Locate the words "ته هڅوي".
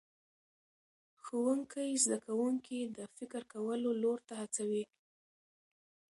4.27-4.83